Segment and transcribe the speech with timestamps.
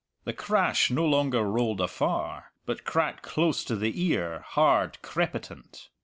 [0.23, 5.89] The crash no longer rolled afar, but cracked close to the ear, hard, crepitant.